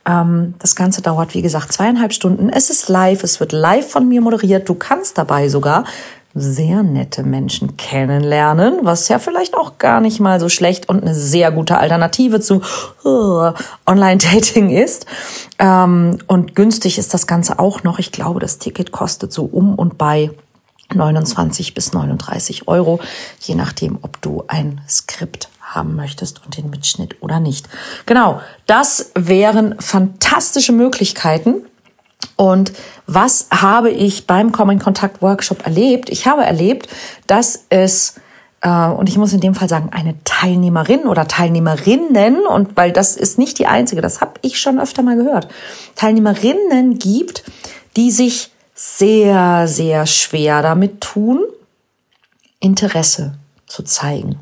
Ähm, 0.06 0.54
das 0.58 0.74
Ganze 0.74 1.02
dauert, 1.02 1.34
wie 1.34 1.42
gesagt, 1.42 1.70
zweieinhalb 1.70 2.14
Stunden. 2.14 2.48
Es 2.48 2.70
ist 2.70 2.88
live, 2.88 3.22
es 3.22 3.40
wird 3.40 3.52
live 3.52 3.90
von 3.90 4.08
mir 4.08 4.22
moderiert. 4.22 4.70
Du 4.70 4.74
kannst 4.74 5.18
dabei 5.18 5.50
sogar 5.50 5.84
sehr 6.34 6.82
nette 6.82 7.24
Menschen 7.24 7.76
kennenlernen, 7.76 8.80
was 8.82 9.08
ja 9.08 9.18
vielleicht 9.18 9.54
auch 9.54 9.78
gar 9.78 10.00
nicht 10.00 10.20
mal 10.20 10.38
so 10.38 10.48
schlecht 10.48 10.88
und 10.88 11.02
eine 11.02 11.14
sehr 11.14 11.50
gute 11.50 11.78
Alternative 11.78 12.40
zu 12.40 12.62
uh, 13.04 13.52
Online-Dating 13.86 14.70
ist. 14.70 15.06
Ähm, 15.58 16.18
und 16.28 16.54
günstig 16.54 16.98
ist 16.98 17.14
das 17.14 17.26
Ganze 17.26 17.58
auch 17.58 17.82
noch. 17.82 17.98
Ich 17.98 18.12
glaube, 18.12 18.38
das 18.38 18.58
Ticket 18.58 18.92
kostet 18.92 19.32
so 19.32 19.44
um 19.44 19.74
und 19.74 19.98
bei 19.98 20.30
29 20.94 21.74
bis 21.74 21.92
39 21.92 22.68
Euro, 22.68 23.00
je 23.40 23.54
nachdem, 23.54 23.98
ob 24.02 24.20
du 24.20 24.44
ein 24.48 24.80
Skript 24.88 25.48
haben 25.60 25.94
möchtest 25.94 26.44
und 26.44 26.56
den 26.56 26.70
Mitschnitt 26.70 27.22
oder 27.22 27.38
nicht. 27.38 27.68
Genau, 28.06 28.40
das 28.66 29.12
wären 29.14 29.80
fantastische 29.80 30.72
Möglichkeiten. 30.72 31.66
Und 32.36 32.72
was 33.06 33.48
habe 33.50 33.90
ich 33.90 34.26
beim 34.26 34.52
Common 34.52 34.78
Kontakt 34.78 35.20
Workshop 35.20 35.66
erlebt? 35.66 36.08
Ich 36.10 36.26
habe 36.26 36.44
erlebt, 36.44 36.88
dass 37.26 37.66
es 37.68 38.14
äh, 38.62 38.88
und 38.88 39.08
ich 39.08 39.16
muss 39.16 39.32
in 39.32 39.40
dem 39.40 39.54
Fall 39.54 39.68
sagen, 39.68 39.90
eine 39.92 40.14
Teilnehmerin 40.24 41.06
oder 41.06 41.26
Teilnehmerinnen, 41.28 42.46
und 42.46 42.76
weil 42.76 42.92
das 42.92 43.16
ist 43.16 43.38
nicht 43.38 43.58
die 43.58 43.66
einzige, 43.66 44.00
das 44.00 44.20
habe 44.20 44.34
ich 44.42 44.60
schon 44.60 44.78
öfter 44.78 45.02
mal 45.02 45.16
gehört, 45.16 45.48
Teilnehmerinnen 45.96 46.98
gibt, 46.98 47.44
die 47.96 48.10
sich 48.10 48.50
sehr, 48.74 49.66
sehr 49.68 50.06
schwer 50.06 50.62
damit 50.62 51.00
tun, 51.00 51.40
Interesse 52.60 53.34
zu 53.66 53.82
zeigen. 53.82 54.38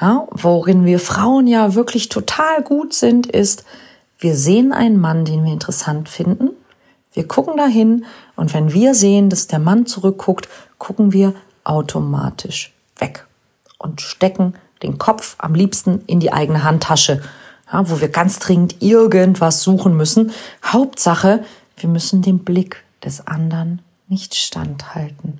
Ja, 0.00 0.26
worin 0.30 0.84
wir 0.84 0.98
Frauen 0.98 1.46
ja 1.46 1.74
wirklich 1.74 2.08
total 2.08 2.62
gut 2.62 2.94
sind, 2.94 3.26
ist, 3.26 3.64
wir 4.18 4.34
sehen 4.34 4.72
einen 4.72 4.98
Mann, 4.98 5.24
den 5.24 5.44
wir 5.44 5.52
interessant 5.52 6.08
finden, 6.08 6.50
wir 7.12 7.26
gucken 7.26 7.56
dahin 7.56 8.04
und 8.36 8.54
wenn 8.54 8.72
wir 8.72 8.94
sehen, 8.94 9.30
dass 9.30 9.46
der 9.46 9.58
Mann 9.58 9.86
zurückguckt, 9.86 10.48
gucken 10.78 11.12
wir 11.12 11.34
automatisch 11.64 12.72
weg 12.98 13.26
und 13.78 14.00
stecken 14.00 14.54
den 14.82 14.98
Kopf 14.98 15.36
am 15.38 15.54
liebsten 15.54 16.02
in 16.06 16.20
die 16.20 16.32
eigene 16.32 16.64
Handtasche, 16.64 17.22
ja, 17.72 17.88
wo 17.90 18.00
wir 18.00 18.08
ganz 18.08 18.38
dringend 18.38 18.80
irgendwas 18.80 19.62
suchen 19.62 19.96
müssen. 19.96 20.32
Hauptsache, 20.64 21.44
wir 21.76 21.88
müssen 21.88 22.22
dem 22.22 22.40
Blick 22.40 22.82
des 23.04 23.26
anderen 23.26 23.82
nicht 24.08 24.34
standhalten. 24.34 25.38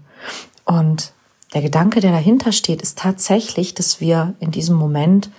Und 0.64 1.12
der 1.54 1.62
Gedanke, 1.62 2.00
der 2.00 2.12
dahinter 2.12 2.52
steht, 2.52 2.82
ist 2.82 2.98
tatsächlich, 2.98 3.74
dass 3.74 4.00
wir 4.00 4.34
in 4.38 4.50
diesem 4.50 4.76
Moment 4.76 5.30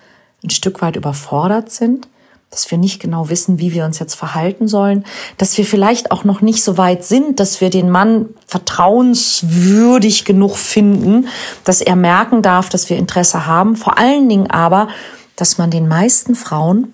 ein 0.43 0.49
Stück 0.49 0.81
weit 0.81 0.95
überfordert 0.95 1.71
sind, 1.71 2.07
dass 2.51 2.69
wir 2.69 2.77
nicht 2.77 3.01
genau 3.01 3.29
wissen, 3.29 3.59
wie 3.59 3.73
wir 3.73 3.85
uns 3.85 3.97
jetzt 3.99 4.15
verhalten 4.15 4.67
sollen, 4.67 5.05
dass 5.37 5.57
wir 5.57 5.65
vielleicht 5.65 6.11
auch 6.11 6.25
noch 6.25 6.41
nicht 6.41 6.63
so 6.63 6.77
weit 6.77 7.05
sind, 7.05 7.39
dass 7.39 7.61
wir 7.61 7.69
den 7.69 7.89
Mann 7.89 8.29
vertrauenswürdig 8.45 10.25
genug 10.25 10.57
finden, 10.57 11.29
dass 11.63 11.79
er 11.79 11.95
merken 11.95 12.41
darf, 12.41 12.67
dass 12.67 12.89
wir 12.89 12.97
Interesse 12.97 13.45
haben. 13.45 13.77
Vor 13.77 13.97
allen 13.97 14.27
Dingen 14.27 14.51
aber, 14.51 14.89
dass 15.37 15.57
man 15.57 15.71
den 15.71 15.87
meisten 15.87 16.35
Frauen 16.35 16.93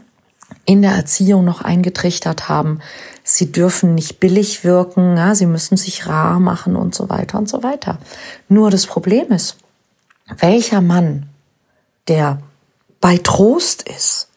in 0.66 0.84
der 0.84 0.92
Erziehung 0.92 1.44
noch 1.44 1.62
eingetrichtert 1.62 2.48
haben, 2.50 2.80
sie 3.24 3.52
dürfen 3.52 3.96
nicht 3.96 4.20
billig 4.20 4.64
wirken, 4.64 5.18
ja, 5.18 5.34
sie 5.34 5.48
müssen 5.48 5.76
sich 5.76 6.06
rar 6.06 6.40
machen 6.40 6.76
und 6.76 6.94
so 6.94 7.10
weiter 7.10 7.40
und 7.40 7.50
so 7.50 7.64
weiter. 7.64 7.98
Nur 8.48 8.70
das 8.70 8.86
Problem 8.86 9.32
ist, 9.32 9.58
welcher 10.40 10.82
Mann, 10.82 11.28
der 12.08 12.42
bei 13.02 13.18
Trost 13.18 13.82
ist, 13.84 14.28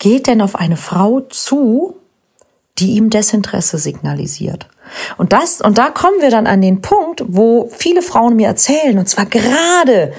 geht 0.00 0.26
denn 0.26 0.42
auf 0.42 0.56
eine 0.56 0.76
Frau 0.76 1.20
zu, 1.20 1.94
die 2.78 2.94
ihm 2.96 3.10
Desinteresse 3.10 3.78
signalisiert? 3.78 4.66
Und 5.16 5.32
das, 5.32 5.60
und 5.60 5.78
da 5.78 5.90
kommen 5.90 6.20
wir 6.20 6.30
dann 6.30 6.48
an 6.48 6.60
den 6.60 6.80
Punkt, 6.80 7.22
wo 7.28 7.70
viele 7.70 8.02
Frauen 8.02 8.34
mir 8.34 8.48
erzählen, 8.48 8.98
und 8.98 9.08
zwar 9.08 9.26
gerade 9.26 10.12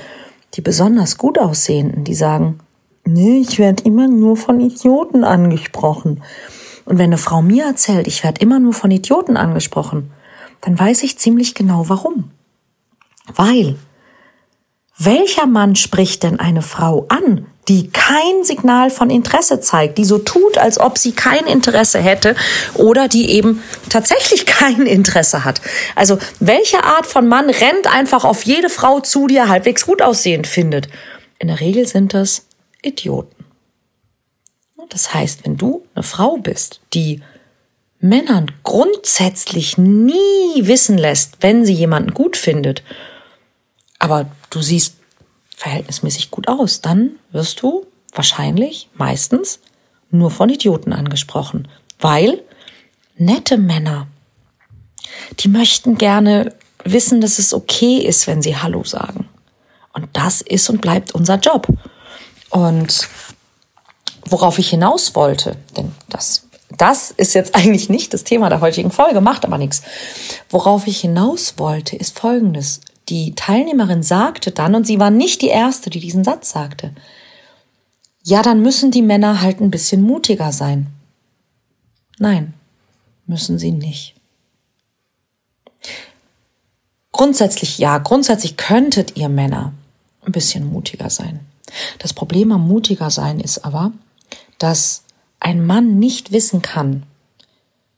die 0.54 0.62
besonders 0.62 1.18
gut 1.18 1.38
aussehenden, 1.38 2.06
die 2.06 2.14
sagen, 2.14 2.60
nee, 3.06 3.40
ich 3.40 3.60
werde 3.60 3.84
immer 3.84 4.08
nur 4.08 4.38
von 4.38 4.62
Idioten 4.62 5.24
angesprochen. 5.24 6.24
Und 6.86 6.98
wenn 6.98 7.06
eine 7.06 7.18
Frau 7.18 7.42
mir 7.42 7.66
erzählt, 7.66 8.08
ich 8.08 8.24
werde 8.24 8.42
immer 8.42 8.60
nur 8.60 8.74
von 8.74 8.92
Idioten 8.92 9.38
angesprochen, 9.38 10.12
dann 10.62 10.78
weiß 10.78 11.04
ich 11.04 11.18
ziemlich 11.18 11.56
genau 11.56 11.90
warum. 11.90 12.32
Weil, 13.34 13.78
welcher 14.98 15.48
Mann 15.48 15.76
spricht 15.76 16.24
denn 16.24 16.40
eine 16.40 16.62
Frau 16.62 17.06
an, 17.10 17.48
die 17.68 17.90
kein 17.90 18.44
Signal 18.44 18.90
von 18.90 19.10
Interesse 19.10 19.60
zeigt, 19.60 19.98
die 19.98 20.06
so 20.06 20.18
tut, 20.18 20.58
als 20.58 20.80
ob 20.80 20.98
sie 20.98 21.12
kein 21.12 21.46
Interesse 21.46 22.00
hätte 22.00 22.36
oder 22.74 23.08
die 23.08 23.32
eben 23.32 23.64
tatsächlich 23.90 24.46
kein 24.46 24.86
Interesse 24.86 25.46
hat. 25.46 25.62
Also 25.96 26.18
welche 26.40 26.84
Art 26.84 27.06
von 27.06 27.28
Mann 27.28 27.50
rennt 27.50 27.88
einfach 27.94 28.26
auf 28.26 28.44
jede 28.44 28.70
Frau 28.70 29.00
zu, 29.00 29.28
die 29.28 29.38
er 29.38 29.50
halbwegs 29.50 29.86
gut 29.86 30.02
aussehend 30.02 30.48
findet? 30.48 30.90
In 31.40 31.48
der 31.48 31.60
Regel 31.60 31.88
sind 31.88 32.14
das 32.14 32.46
Idioten. 32.82 33.42
Das 34.90 35.14
heißt, 35.14 35.46
wenn 35.46 35.58
du 35.58 35.86
eine 35.96 36.04
Frau 36.04 36.38
bist, 36.38 36.82
die 36.94 37.22
Männern 38.00 38.52
grundsätzlich 38.64 39.78
nie 39.78 40.56
wissen 40.56 40.98
lässt, 40.98 41.38
wenn 41.42 41.66
sie 41.66 41.74
jemanden 41.74 42.14
gut 42.14 42.36
findet, 42.36 42.84
aber 44.00 44.26
du 44.50 44.62
siehst 44.62 44.96
verhältnismäßig 45.62 46.32
gut 46.32 46.48
aus, 46.48 46.82
dann 46.82 47.12
wirst 47.32 47.62
du 47.62 47.86
wahrscheinlich 48.14 48.90
meistens 48.96 49.60
nur 50.10 50.32
von 50.32 50.50
Idioten 50.50 50.92
angesprochen, 50.92 51.68
weil 52.00 52.42
nette 53.16 53.60
Männer, 53.60 54.08
die 55.40 55.50
möchten 55.50 56.00
gerne 56.00 56.56
wissen, 56.84 57.22
dass 57.22 57.38
es 57.38 57.54
okay 57.54 58.00
ist, 58.00 58.26
wenn 58.26 58.42
sie 58.42 58.58
Hallo 58.58 58.84
sagen. 58.84 59.30
Und 59.94 60.08
das 60.14 60.42
ist 60.42 60.68
und 60.72 60.82
bleibt 60.82 61.14
unser 61.14 61.36
Job. 61.36 61.68
Und 62.50 63.08
worauf 64.26 64.58
ich 64.58 64.72
hinaus 64.72 65.14
wollte, 65.14 65.58
denn 65.78 65.92
das, 66.10 66.48
das 66.76 67.12
ist 67.12 67.36
jetzt 67.36 67.54
eigentlich 67.56 67.88
nicht 67.88 68.16
das 68.16 68.24
Thema 68.24 68.50
der 68.50 68.62
heutigen 68.62 68.90
Folge, 68.90 69.22
macht 69.22 69.46
aber 69.46 69.60
nichts. 69.60 69.84
Worauf 70.50 70.88
ich 70.88 71.02
hinaus 71.02 71.54
wollte, 71.58 71.96
ist 71.96 72.18
Folgendes 72.18 72.82
die 73.12 73.36
Teilnehmerin 73.36 74.02
sagte 74.02 74.52
dann, 74.52 74.74
und 74.74 74.88
sie 74.88 75.00
war 75.00 75.12
nicht 75.12 75.42
die 75.42 75.50
Erste, 75.50 75.90
die 75.90 76.00
diesen 76.00 76.24
Satz 76.24 76.52
sagte, 76.52 76.96
ja, 78.24 78.42
dann 78.42 78.62
müssen 78.62 78.90
die 78.90 79.02
Männer 79.02 79.42
halt 79.42 79.60
ein 79.60 79.70
bisschen 79.70 80.02
mutiger 80.02 80.52
sein. 80.52 80.88
Nein, 82.18 82.54
müssen 83.28 83.60
sie 83.60 83.72
nicht. 83.72 84.16
Grundsätzlich 87.12 87.78
ja, 87.78 87.98
grundsätzlich 87.98 88.58
könntet 88.58 89.18
ihr 89.18 89.28
Männer 89.28 89.74
ein 90.26 90.32
bisschen 90.32 90.66
mutiger 90.72 91.10
sein. 91.10 91.42
Das 92.00 92.14
Problem 92.14 92.52
am 92.52 92.68
mutiger 92.68 93.10
sein 93.10 93.40
ist 93.40 93.66
aber, 93.66 93.92
dass 94.58 95.04
ein 95.40 95.66
Mann 95.66 96.00
nicht 96.00 96.32
wissen 96.32 96.62
kann, 96.62 97.04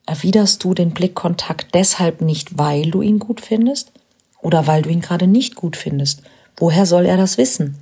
erwiderst 0.05 0.63
du 0.63 0.73
den 0.73 0.91
Blickkontakt 0.91 1.73
deshalb 1.75 2.21
nicht, 2.21 2.57
weil 2.57 2.89
du 2.89 3.01
ihn 3.01 3.19
gut 3.19 3.41
findest, 3.41 3.92
oder 4.43 4.67
weil 4.67 4.83
du 4.83 4.89
ihn 4.89 5.01
gerade 5.01 5.25
nicht 5.25 5.55
gut 5.55 5.75
findest. 5.75 6.21
Woher 6.57 6.85
soll 6.85 7.05
er 7.05 7.17
das 7.17 7.39
wissen? 7.39 7.77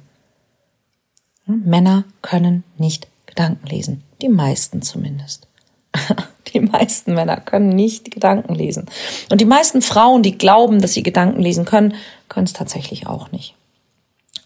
Männer 1.45 2.05
können 2.21 2.63
nicht 2.77 3.07
Gedanken 3.25 3.67
lesen. 3.67 4.03
Die 4.21 4.29
meisten 4.29 4.81
zumindest. 4.81 5.47
Die 6.53 6.59
meisten 6.59 7.13
Männer 7.13 7.37
können 7.37 7.69
nicht 7.69 8.11
Gedanken 8.11 8.55
lesen. 8.55 8.85
Und 9.29 9.39
die 9.39 9.45
meisten 9.45 9.81
Frauen, 9.81 10.21
die 10.21 10.37
glauben, 10.37 10.81
dass 10.81 10.93
sie 10.93 11.03
Gedanken 11.03 11.41
lesen 11.41 11.63
können, 11.63 11.93
können 12.27 12.45
es 12.45 12.51
tatsächlich 12.51 13.07
auch 13.07 13.31
nicht. 13.31 13.55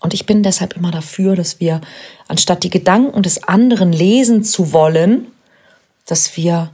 Und 0.02 0.14
ich 0.14 0.28
bin 0.28 0.44
deshalb 0.44 0.76
immer 0.76 0.92
dafür, 0.92 1.36
dass 1.36 1.60
wir, 1.60 1.82
anstatt 2.28 2.64
die 2.64 2.70
Gedanken 2.70 3.24
des 3.24 3.44
anderen 3.44 3.92
lesen 3.92 4.44
zu 4.44 4.72
wollen, 4.72 5.28
dass 6.06 6.38
wir 6.38 6.72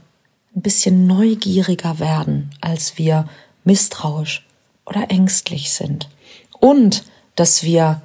ein 0.53 0.61
bisschen 0.61 1.07
neugieriger 1.07 1.99
werden, 1.99 2.49
als 2.59 2.97
wir 2.97 3.29
misstrauisch 3.63 4.45
oder 4.91 5.09
ängstlich 5.09 5.71
sind. 5.71 6.09
Und 6.59 7.03
dass 7.35 7.63
wir 7.63 8.01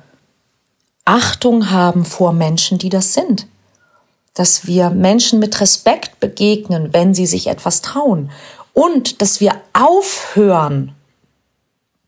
Achtung 1.05 1.71
haben 1.71 2.05
vor 2.05 2.33
Menschen, 2.33 2.78
die 2.78 2.88
das 2.88 3.12
sind. 3.12 3.47
Dass 4.35 4.66
wir 4.66 4.90
Menschen 4.90 5.38
mit 5.40 5.61
Respekt 5.61 6.21
begegnen, 6.21 6.93
wenn 6.93 7.12
sie 7.14 7.26
sich 7.26 7.49
etwas 7.49 7.83
trauen. 7.83 8.31
Und 8.73 9.21
dass 9.21 9.40
wir 9.40 9.61
aufhören 9.73 10.95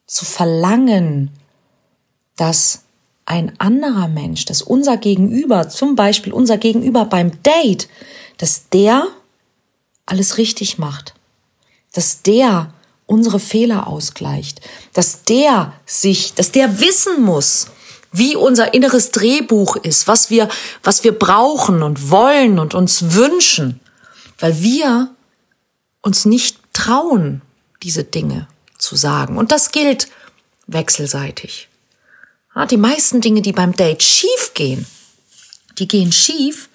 zu 0.07 0.25
verlangen, 0.25 1.31
dass 2.37 2.83
ein 3.27 3.53
anderer 3.59 4.09
Mensch, 4.09 4.45
dass 4.45 4.63
unser 4.63 4.97
Gegenüber, 4.97 5.69
zum 5.69 5.97
Beispiel 5.97 6.33
unser 6.33 6.57
Gegenüber 6.57 7.05
beim 7.05 7.43
Date, 7.43 7.89
dass 8.39 8.69
der 8.71 9.07
alles 10.07 10.39
richtig 10.39 10.79
macht, 10.79 11.15
dass 11.93 12.23
der 12.23 12.73
unsere 13.09 13.41
Fehler 13.41 13.89
ausgleicht, 13.89 14.61
dass 14.93 15.25
der 15.25 15.73
sich, 15.87 16.35
dass 16.35 16.53
der 16.53 16.79
wissen 16.79 17.23
muss, 17.23 17.69
wie 18.13 18.37
unser 18.37 18.75
inneres 18.75 19.11
Drehbuch 19.11 19.77
ist, 19.77 20.07
was 20.07 20.31
wir, 20.31 20.49
was 20.83 21.05
wir 21.05 21.19
brauchen 21.19 21.83
und 21.83 22.11
wollen 22.11 22.59
und 22.59 22.75
uns 22.75 23.15
wünschen, 23.15 23.81
weil 24.39 24.61
wir 24.61 25.11
uns 26.03 26.27
nicht 26.27 26.59
trauen, 26.73 27.43
diese 27.83 28.05
Dinge 28.05 28.47
zu 28.77 28.95
sagen. 28.95 29.39
Und 29.39 29.53
das 29.53 29.73
gilt 29.73 30.09
wechselseitig. 30.67 31.69
Die 32.71 32.77
meisten 32.77 33.21
Dinge, 33.21 33.41
die 33.41 33.53
beim 33.53 33.75
Date 33.75 34.03
schief 34.03 34.53
gehen, 34.55 34.87
die 35.79 35.89
gehen 35.89 36.13
schief, 36.13 36.69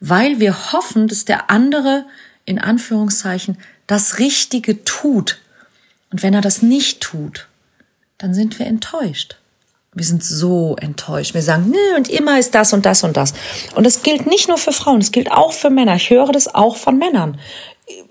weil 0.00 0.40
wir 0.40 0.72
hoffen, 0.72 1.08
dass 1.08 1.24
der 1.24 1.50
andere 1.50 2.06
in 2.44 2.58
Anführungszeichen 2.58 3.58
das 3.86 4.18
Richtige 4.18 4.84
tut. 4.84 5.38
Und 6.12 6.22
wenn 6.22 6.34
er 6.34 6.40
das 6.40 6.62
nicht 6.62 7.00
tut, 7.00 7.48
dann 8.18 8.34
sind 8.34 8.58
wir 8.58 8.66
enttäuscht. 8.66 9.36
Wir 9.92 10.04
sind 10.04 10.22
so 10.22 10.76
enttäuscht. 10.78 11.32
Wir 11.32 11.42
sagen, 11.42 11.70
nö, 11.70 11.96
und 11.96 12.08
immer 12.08 12.38
ist 12.38 12.54
das 12.54 12.72
und 12.72 12.84
das 12.84 13.02
und 13.02 13.16
das. 13.16 13.32
Und 13.74 13.84
das 13.84 14.02
gilt 14.02 14.26
nicht 14.26 14.46
nur 14.46 14.58
für 14.58 14.72
Frauen, 14.72 15.00
es 15.00 15.10
gilt 15.10 15.32
auch 15.32 15.52
für 15.52 15.70
Männer. 15.70 15.96
Ich 15.96 16.10
höre 16.10 16.32
das 16.32 16.54
auch 16.54 16.76
von 16.76 16.98
Männern. 16.98 17.40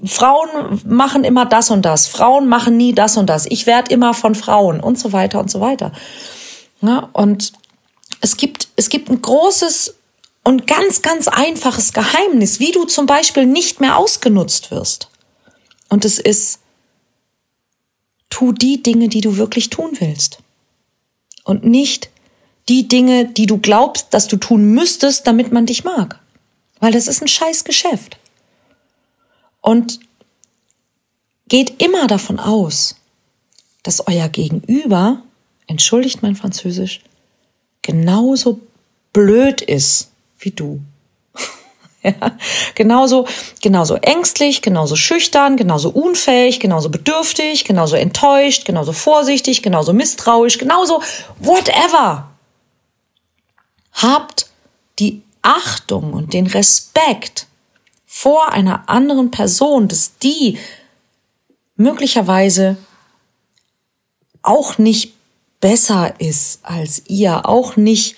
Frauen 0.03 0.81
machen 0.85 1.23
immer 1.23 1.45
das 1.45 1.69
und 1.69 1.83
das. 1.83 2.07
Frauen 2.07 2.47
machen 2.47 2.77
nie 2.77 2.93
das 2.93 3.17
und 3.17 3.29
das. 3.29 3.45
Ich 3.45 3.67
werde 3.67 3.93
immer 3.93 4.13
von 4.13 4.33
Frauen 4.33 4.79
und 4.79 4.97
so 4.97 5.13
weiter 5.13 5.39
und 5.39 5.51
so 5.51 5.61
weiter. 5.61 5.91
Ja, 6.81 7.09
und 7.13 7.53
es 8.21 8.37
gibt, 8.37 8.69
es 8.75 8.89
gibt 8.89 9.09
ein 9.09 9.21
großes 9.21 9.95
und 10.43 10.67
ganz, 10.67 11.01
ganz 11.01 11.27
einfaches 11.27 11.93
Geheimnis, 11.93 12.59
wie 12.59 12.71
du 12.71 12.85
zum 12.85 13.05
Beispiel 13.05 13.45
nicht 13.45 13.81
mehr 13.81 13.97
ausgenutzt 13.97 14.71
wirst. 14.71 15.09
Und 15.89 16.05
es 16.05 16.19
ist, 16.19 16.59
tu 18.35 18.51
die 18.51 18.83
Dinge, 18.83 19.07
die 19.07 19.21
du 19.21 19.37
wirklich 19.37 19.69
tun 19.69 19.91
willst 19.99 20.39
und 21.45 21.63
nicht 21.63 22.09
die 22.67 22.85
Dinge, 22.85 23.23
die 23.23 23.45
du 23.45 23.59
glaubst, 23.59 24.13
dass 24.13 24.27
du 24.27 24.35
tun 24.35 24.73
müsstest, 24.73 25.25
damit 25.25 25.53
man 25.53 25.65
dich 25.65 25.85
mag. 25.85 26.19
Weil 26.81 26.91
das 26.91 27.07
ist 27.07 27.21
ein 27.21 27.29
scheiß 27.29 27.63
Geschäft. 27.63 28.17
Und 29.61 30.01
geht 31.47 31.81
immer 31.81 32.07
davon 32.07 32.37
aus, 32.37 32.97
dass 33.83 34.05
euer 34.05 34.27
Gegenüber, 34.27 35.23
entschuldigt 35.67 36.21
mein 36.21 36.35
Französisch, 36.35 36.99
genauso 37.83 38.59
blöd 39.13 39.61
ist 39.61 40.11
wie 40.39 40.51
du. 40.51 40.81
Ja, 42.21 42.37
genauso, 42.75 43.25
genauso 43.61 43.95
ängstlich, 43.95 44.61
genauso 44.61 44.95
schüchtern, 44.95 45.57
genauso 45.57 45.89
unfähig, 45.89 46.59
genauso 46.59 46.89
bedürftig, 46.89 47.65
genauso 47.65 47.95
enttäuscht, 47.95 48.65
genauso 48.65 48.93
vorsichtig, 48.93 49.63
genauso 49.63 49.91
misstrauisch, 49.91 50.59
genauso 50.59 51.01
whatever. 51.39 52.29
Habt 53.93 54.47
die 54.99 55.23
Achtung 55.41 56.13
und 56.13 56.33
den 56.33 56.45
Respekt 56.45 57.47
vor 58.05 58.51
einer 58.51 58.87
anderen 58.87 59.31
Person, 59.31 59.87
dass 59.87 60.19
die 60.19 60.59
möglicherweise 61.75 62.77
auch 64.43 64.77
nicht 64.77 65.13
besser 65.59 66.13
ist 66.19 66.59
als 66.61 67.01
ihr, 67.07 67.49
auch 67.49 67.77
nicht 67.77 68.15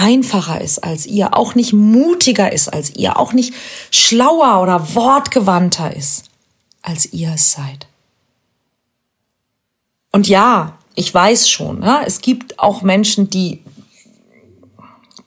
einfacher 0.00 0.60
ist 0.60 0.82
als 0.82 1.06
ihr, 1.06 1.36
auch 1.36 1.54
nicht 1.54 1.74
mutiger 1.74 2.50
ist 2.52 2.72
als 2.72 2.96
ihr, 2.96 3.18
auch 3.18 3.34
nicht 3.34 3.52
schlauer 3.90 4.62
oder 4.62 4.94
wortgewandter 4.94 5.94
ist 5.94 6.24
als 6.82 7.12
ihr 7.12 7.32
es 7.34 7.52
seid. 7.52 7.86
Und 10.10 10.26
ja, 10.26 10.78
ich 10.94 11.12
weiß 11.12 11.50
schon, 11.50 11.82
ja, 11.82 12.02
es 12.04 12.22
gibt 12.22 12.58
auch 12.58 12.80
Menschen, 12.80 13.28
die 13.28 13.62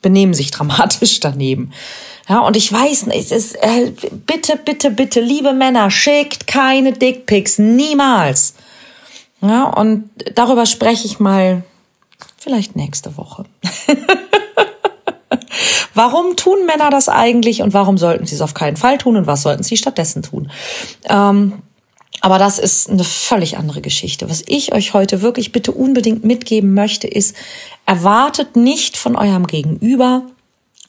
benehmen 0.02 0.34
sich 0.34 0.50
dramatisch 0.50 1.20
daneben. 1.20 1.72
Ja, 2.28 2.40
und 2.40 2.56
ich 2.56 2.72
weiß, 2.72 3.06
es 3.12 3.30
ist, 3.30 3.54
äh, 3.54 3.92
bitte, 4.26 4.56
bitte, 4.56 4.90
bitte, 4.90 5.20
liebe 5.20 5.52
Männer, 5.52 5.90
schickt 5.90 6.48
keine 6.48 6.92
Dickpics, 6.92 7.58
niemals. 7.58 8.54
Ja, 9.40 9.64
und 9.64 10.10
darüber 10.34 10.66
spreche 10.66 11.06
ich 11.06 11.20
mal 11.20 11.62
vielleicht 12.38 12.76
nächste 12.76 13.16
Woche. 13.16 13.44
Warum 15.94 16.36
tun 16.36 16.66
Männer 16.66 16.90
das 16.90 17.08
eigentlich 17.08 17.62
und 17.62 17.72
warum 17.72 17.98
sollten 17.98 18.26
sie 18.26 18.34
es 18.34 18.40
auf 18.40 18.54
keinen 18.54 18.76
Fall 18.76 18.98
tun 18.98 19.16
und 19.16 19.26
was 19.26 19.42
sollten 19.42 19.62
sie 19.62 19.76
stattdessen 19.76 20.22
tun? 20.22 20.50
Ähm, 21.04 21.62
aber 22.20 22.38
das 22.38 22.58
ist 22.58 22.88
eine 22.88 23.04
völlig 23.04 23.58
andere 23.58 23.80
Geschichte. 23.80 24.30
Was 24.30 24.42
ich 24.46 24.72
euch 24.72 24.94
heute 24.94 25.20
wirklich 25.20 25.52
bitte 25.52 25.72
unbedingt 25.72 26.24
mitgeben 26.24 26.72
möchte, 26.72 27.06
ist, 27.06 27.36
erwartet 27.86 28.56
nicht 28.56 28.96
von 28.96 29.14
eurem 29.14 29.46
Gegenüber, 29.46 30.22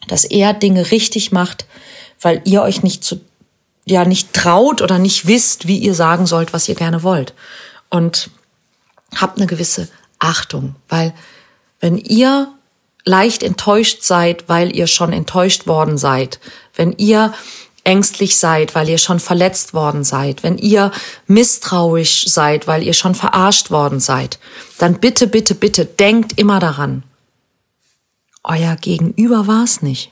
dass 0.07 0.23
er 0.23 0.53
Dinge 0.53 0.91
richtig 0.91 1.31
macht, 1.31 1.65
weil 2.21 2.41
ihr 2.45 2.61
euch 2.61 2.83
nicht 2.83 3.03
zu, 3.03 3.19
ja, 3.85 4.05
nicht 4.05 4.33
traut 4.33 4.81
oder 4.81 4.97
nicht 4.97 5.27
wisst, 5.27 5.67
wie 5.67 5.77
ihr 5.77 5.93
sagen 5.93 6.25
sollt, 6.25 6.53
was 6.53 6.69
ihr 6.69 6.75
gerne 6.75 7.03
wollt. 7.03 7.33
Und 7.89 8.29
habt 9.15 9.37
eine 9.37 9.47
gewisse 9.47 9.89
Achtung, 10.19 10.75
weil 10.87 11.13
wenn 11.79 11.97
ihr 11.97 12.47
leicht 13.05 13.43
enttäuscht 13.43 14.03
seid, 14.03 14.49
weil 14.49 14.75
ihr 14.75 14.87
schon 14.87 15.13
enttäuscht 15.13 15.67
worden 15.67 15.97
seid, 15.97 16.39
wenn 16.75 16.93
ihr 16.97 17.33
ängstlich 17.83 18.37
seid, 18.37 18.73
weil 18.73 18.89
ihr 18.89 18.97
schon 18.97 19.19
verletzt 19.19 19.73
worden 19.73 20.03
seid, 20.03 20.41
wenn 20.41 20.57
ihr 20.57 20.91
misstrauisch 21.27 22.25
seid, 22.27 22.67
weil 22.67 22.81
ihr 22.83 22.93
schon 22.93 23.13
verarscht 23.13 23.69
worden 23.69 23.99
seid, 23.99 24.39
dann 24.79 24.99
bitte, 24.99 25.27
bitte, 25.27 25.53
bitte 25.53 25.85
denkt 25.85 26.37
immer 26.39 26.59
daran. 26.59 27.03
Euer 28.43 28.75
Gegenüber 28.75 29.47
war 29.47 29.63
es 29.63 29.81
nicht. 29.83 30.11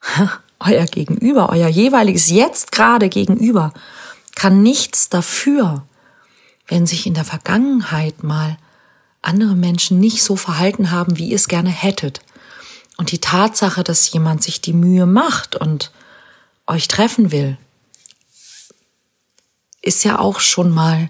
euer 0.58 0.86
Gegenüber, 0.86 1.50
euer 1.50 1.68
jeweiliges 1.68 2.30
jetzt 2.30 2.72
gerade 2.72 3.08
Gegenüber 3.08 3.72
kann 4.34 4.62
nichts 4.62 5.10
dafür, 5.10 5.84
wenn 6.66 6.86
sich 6.86 7.06
in 7.06 7.14
der 7.14 7.24
Vergangenheit 7.24 8.22
mal 8.22 8.56
andere 9.24 9.54
Menschen 9.54 10.00
nicht 10.00 10.22
so 10.22 10.36
verhalten 10.36 10.90
haben, 10.90 11.18
wie 11.18 11.28
ihr 11.28 11.36
es 11.36 11.48
gerne 11.48 11.70
hättet. 11.70 12.20
Und 12.96 13.10
die 13.10 13.20
Tatsache, 13.20 13.82
dass 13.82 14.12
jemand 14.12 14.42
sich 14.42 14.60
die 14.60 14.72
Mühe 14.72 15.06
macht 15.06 15.56
und 15.56 15.90
euch 16.66 16.88
treffen 16.88 17.32
will, 17.32 17.58
ist 19.82 20.04
ja 20.04 20.18
auch 20.18 20.40
schon 20.40 20.70
mal 20.70 21.08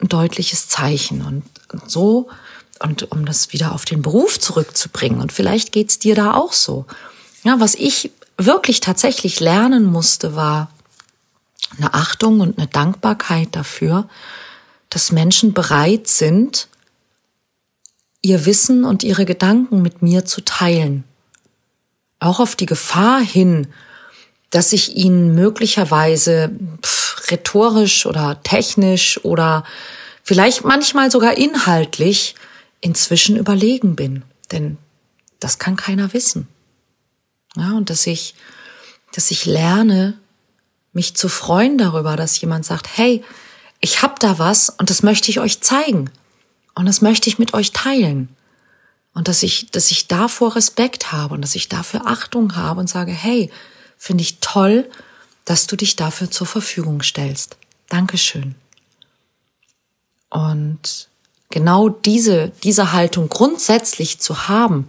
ein 0.00 0.08
deutliches 0.08 0.68
Zeichen. 0.68 1.22
Und, 1.22 1.44
so, 1.86 2.28
und 2.80 3.10
um 3.12 3.24
das 3.24 3.52
wieder 3.52 3.72
auf 3.72 3.84
den 3.84 4.02
Beruf 4.02 4.40
zurückzubringen, 4.40 5.20
und 5.20 5.32
vielleicht 5.32 5.72
geht's 5.72 5.98
dir 5.98 6.14
da 6.14 6.34
auch 6.34 6.52
so. 6.52 6.86
Ja, 7.44 7.60
was 7.60 7.74
ich 7.74 8.10
wirklich 8.36 8.80
tatsächlich 8.80 9.40
lernen 9.40 9.84
musste, 9.84 10.34
war 10.34 10.70
eine 11.78 11.94
Achtung 11.94 12.40
und 12.40 12.58
eine 12.58 12.66
Dankbarkeit 12.66 13.48
dafür, 13.52 14.08
dass 14.90 15.12
Menschen 15.12 15.52
bereit 15.52 16.08
sind, 16.08 16.68
ihr 18.24 18.46
Wissen 18.46 18.84
und 18.84 19.04
ihre 19.04 19.26
Gedanken 19.26 19.82
mit 19.82 20.00
mir 20.00 20.24
zu 20.24 20.40
teilen. 20.40 21.04
Auch 22.20 22.40
auf 22.40 22.56
die 22.56 22.64
Gefahr 22.64 23.20
hin, 23.20 23.66
dass 24.48 24.72
ich 24.72 24.96
ihnen 24.96 25.34
möglicherweise 25.34 26.50
pff, 26.82 27.30
rhetorisch 27.30 28.06
oder 28.06 28.42
technisch 28.42 29.22
oder 29.24 29.64
vielleicht 30.22 30.64
manchmal 30.64 31.10
sogar 31.10 31.36
inhaltlich 31.36 32.34
inzwischen 32.80 33.36
überlegen 33.36 33.94
bin. 33.94 34.22
Denn 34.50 34.78
das 35.38 35.58
kann 35.58 35.76
keiner 35.76 36.14
wissen. 36.14 36.48
Ja, 37.56 37.72
und 37.72 37.90
dass 37.90 38.06
ich, 38.06 38.34
dass 39.12 39.30
ich 39.30 39.44
lerne, 39.44 40.18
mich 40.94 41.14
zu 41.14 41.28
freuen 41.28 41.76
darüber, 41.76 42.16
dass 42.16 42.40
jemand 42.40 42.64
sagt, 42.64 42.88
hey, 42.96 43.22
ich 43.80 44.02
hab 44.02 44.18
da 44.18 44.38
was 44.38 44.70
und 44.70 44.88
das 44.88 45.02
möchte 45.02 45.30
ich 45.30 45.40
euch 45.40 45.60
zeigen. 45.60 46.10
Und 46.74 46.86
das 46.86 47.00
möchte 47.00 47.28
ich 47.28 47.38
mit 47.38 47.54
euch 47.54 47.72
teilen. 47.72 48.28
Und 49.12 49.28
dass 49.28 49.42
ich, 49.42 49.70
dass 49.70 49.90
ich 49.90 50.08
davor 50.08 50.56
Respekt 50.56 51.12
habe 51.12 51.34
und 51.34 51.42
dass 51.42 51.54
ich 51.54 51.68
dafür 51.68 52.06
Achtung 52.06 52.56
habe 52.56 52.80
und 52.80 52.88
sage, 52.88 53.12
hey, 53.12 53.50
finde 53.96 54.22
ich 54.22 54.38
toll, 54.40 54.90
dass 55.44 55.66
du 55.66 55.76
dich 55.76 55.94
dafür 55.94 56.30
zur 56.30 56.46
Verfügung 56.46 57.02
stellst. 57.02 57.56
Dankeschön. 57.88 58.56
Und 60.30 61.08
genau 61.50 61.88
diese, 61.88 62.50
diese 62.64 62.92
Haltung 62.92 63.28
grundsätzlich 63.28 64.18
zu 64.18 64.48
haben, 64.48 64.88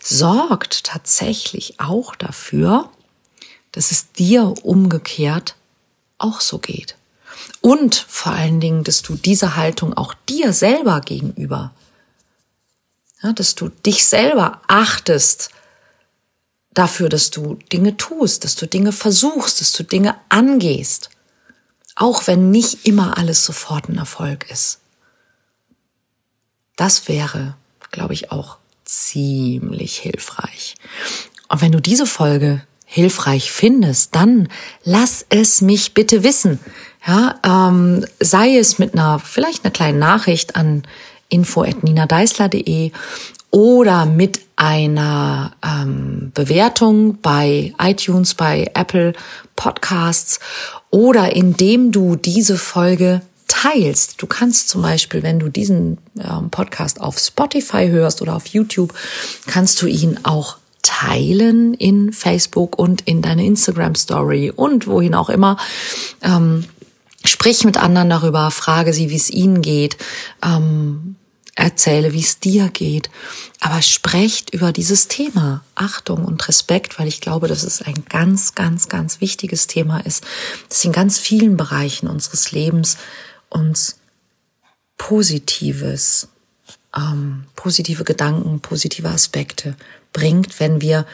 sorgt 0.00 0.84
tatsächlich 0.84 1.80
auch 1.80 2.14
dafür, 2.14 2.90
dass 3.72 3.90
es 3.90 4.12
dir 4.12 4.54
umgekehrt 4.62 5.56
auch 6.18 6.40
so 6.40 6.58
geht. 6.58 6.96
Und 7.64 7.94
vor 7.94 8.32
allen 8.32 8.60
Dingen, 8.60 8.84
dass 8.84 9.00
du 9.00 9.14
diese 9.14 9.56
Haltung 9.56 9.96
auch 9.96 10.12
dir 10.28 10.52
selber 10.52 11.00
gegenüber, 11.00 11.72
ja, 13.22 13.32
dass 13.32 13.54
du 13.54 13.70
dich 13.70 14.04
selber 14.04 14.60
achtest 14.68 15.48
dafür, 16.74 17.08
dass 17.08 17.30
du 17.30 17.54
Dinge 17.72 17.96
tust, 17.96 18.44
dass 18.44 18.54
du 18.54 18.66
Dinge 18.66 18.92
versuchst, 18.92 19.62
dass 19.62 19.72
du 19.72 19.82
Dinge 19.82 20.14
angehst. 20.28 21.08
Auch 21.96 22.26
wenn 22.26 22.50
nicht 22.50 22.86
immer 22.86 23.16
alles 23.16 23.46
sofort 23.46 23.88
ein 23.88 23.96
Erfolg 23.96 24.50
ist. 24.50 24.80
Das 26.76 27.08
wäre, 27.08 27.56
glaube 27.92 28.12
ich, 28.12 28.30
auch 28.30 28.58
ziemlich 28.84 29.96
hilfreich. 29.96 30.74
Und 31.48 31.62
wenn 31.62 31.72
du 31.72 31.80
diese 31.80 32.04
Folge 32.04 32.62
hilfreich 32.84 33.50
findest, 33.50 34.14
dann 34.14 34.48
lass 34.84 35.24
es 35.30 35.62
mich 35.62 35.94
bitte 35.94 36.22
wissen. 36.22 36.60
Ja, 37.06 37.34
ähm, 37.44 38.04
sei 38.20 38.56
es 38.56 38.78
mit 38.78 38.94
einer 38.94 39.18
vielleicht 39.18 39.64
einer 39.64 39.72
kleinen 39.72 39.98
Nachricht 39.98 40.56
an 40.56 40.82
info@ninadeisler.de 41.28 42.92
oder 43.50 44.06
mit 44.06 44.40
einer 44.56 45.52
ähm, 45.62 46.32
Bewertung 46.34 47.18
bei 47.20 47.74
iTunes, 47.78 48.34
bei 48.34 48.70
Apple 48.74 49.12
Podcasts 49.56 50.40
oder 50.90 51.34
indem 51.34 51.92
du 51.92 52.16
diese 52.16 52.56
Folge 52.56 53.20
teilst. 53.48 54.20
Du 54.22 54.26
kannst 54.26 54.68
zum 54.68 54.82
Beispiel, 54.82 55.22
wenn 55.22 55.38
du 55.38 55.48
diesen 55.48 55.98
ähm, 56.18 56.50
Podcast 56.50 57.00
auf 57.00 57.18
Spotify 57.18 57.88
hörst 57.88 58.22
oder 58.22 58.36
auf 58.36 58.46
YouTube, 58.46 58.94
kannst 59.46 59.80
du 59.82 59.86
ihn 59.86 60.20
auch 60.22 60.56
teilen 60.82 61.74
in 61.74 62.12
Facebook 62.12 62.78
und 62.78 63.02
in 63.02 63.22
deine 63.22 63.44
Instagram 63.44 63.94
Story 63.94 64.52
und 64.54 64.86
wohin 64.86 65.14
auch 65.14 65.30
immer. 65.30 65.56
Ähm, 66.22 66.64
sprich 67.24 67.64
mit 67.64 67.76
anderen 67.76 68.10
darüber, 68.10 68.50
frage 68.50 68.92
sie, 68.92 69.10
wie 69.10 69.16
es 69.16 69.30
ihnen 69.30 69.62
geht, 69.62 69.96
ähm, 70.42 71.16
erzähle, 71.56 72.12
wie 72.12 72.20
es 72.20 72.40
dir 72.40 72.68
geht, 72.68 73.10
aber 73.60 73.80
sprecht 73.80 74.50
über 74.50 74.72
dieses 74.72 75.08
Thema 75.08 75.62
Achtung 75.74 76.24
und 76.24 76.46
Respekt, 76.48 76.98
weil 76.98 77.06
ich 77.06 77.20
glaube, 77.20 77.46
dass 77.46 77.62
es 77.62 77.80
ein 77.80 78.04
ganz, 78.08 78.54
ganz, 78.54 78.88
ganz 78.88 79.20
wichtiges 79.20 79.66
Thema 79.66 80.00
ist, 80.00 80.24
das 80.68 80.84
in 80.84 80.92
ganz 80.92 81.18
vielen 81.18 81.56
Bereichen 81.56 82.08
unseres 82.08 82.50
Lebens 82.52 82.96
uns 83.48 83.98
Positives, 84.98 86.28
ähm, 86.96 87.44
positive 87.56 88.04
Gedanken, 88.04 88.60
positive 88.60 89.08
Aspekte 89.08 89.76
bringt, 90.12 90.60
wenn 90.60 90.80
wir 90.80 91.06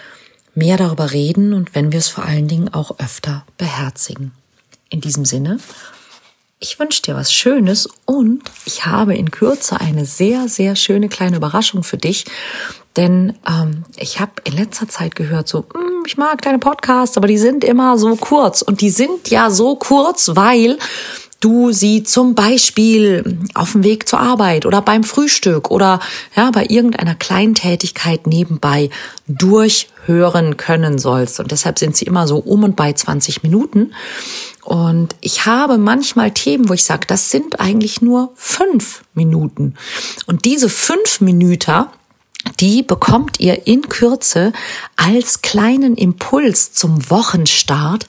mehr 0.54 0.76
darüber 0.76 1.12
reden 1.12 1.52
und 1.52 1.74
wenn 1.74 1.92
wir 1.92 1.98
es 1.98 2.08
vor 2.08 2.24
allen 2.24 2.48
Dingen 2.48 2.72
auch 2.72 2.98
öfter 2.98 3.46
beherzigen. 3.56 4.32
In 4.88 5.00
diesem 5.00 5.24
Sinne, 5.24 5.58
ich 6.60 6.78
wünsche 6.78 7.00
dir 7.00 7.16
was 7.16 7.32
Schönes 7.32 7.88
und 8.04 8.42
ich 8.66 8.84
habe 8.84 9.14
in 9.16 9.30
Kürze 9.30 9.80
eine 9.80 10.04
sehr, 10.04 10.46
sehr 10.46 10.76
schöne 10.76 11.08
kleine 11.08 11.38
Überraschung 11.38 11.82
für 11.82 11.96
dich. 11.96 12.26
Denn 12.96 13.34
ähm, 13.48 13.84
ich 13.96 14.20
habe 14.20 14.32
in 14.44 14.52
letzter 14.52 14.86
Zeit 14.86 15.16
gehört, 15.16 15.48
so, 15.48 15.64
hm, 15.72 16.02
ich 16.06 16.18
mag 16.18 16.42
deine 16.42 16.58
Podcasts, 16.58 17.16
aber 17.16 17.28
die 17.28 17.38
sind 17.38 17.64
immer 17.64 17.96
so 17.96 18.14
kurz. 18.14 18.60
Und 18.60 18.82
die 18.82 18.90
sind 18.90 19.30
ja 19.30 19.50
so 19.50 19.76
kurz, 19.76 20.32
weil 20.34 20.78
du 21.40 21.72
sie 21.72 22.02
zum 22.02 22.34
Beispiel 22.34 23.38
auf 23.54 23.72
dem 23.72 23.82
Weg 23.82 24.06
zur 24.06 24.20
Arbeit 24.20 24.66
oder 24.66 24.82
beim 24.82 25.04
Frühstück 25.04 25.70
oder 25.70 26.00
ja, 26.36 26.50
bei 26.50 26.66
irgendeiner 26.68 27.14
Kleintätigkeit 27.14 28.26
nebenbei 28.26 28.90
durchhören 29.26 30.58
können 30.58 30.98
sollst. 30.98 31.40
Und 31.40 31.50
deshalb 31.52 31.78
sind 31.78 31.96
sie 31.96 32.04
immer 32.04 32.26
so 32.28 32.36
um 32.36 32.64
und 32.64 32.76
bei 32.76 32.92
20 32.92 33.42
Minuten. 33.42 33.94
Und 34.70 35.16
ich 35.20 35.46
habe 35.46 35.78
manchmal 35.78 36.30
Themen, 36.30 36.68
wo 36.68 36.74
ich 36.74 36.84
sage, 36.84 37.04
das 37.04 37.32
sind 37.32 37.58
eigentlich 37.58 38.02
nur 38.02 38.30
fünf 38.36 39.02
Minuten. 39.14 39.74
Und 40.26 40.44
diese 40.44 40.68
fünf 40.68 41.20
Minuten, 41.20 41.86
die 42.60 42.84
bekommt 42.84 43.40
ihr 43.40 43.66
in 43.66 43.88
Kürze 43.88 44.52
als 44.94 45.42
kleinen 45.42 45.96
Impuls 45.96 46.72
zum 46.72 47.10
Wochenstart 47.10 48.06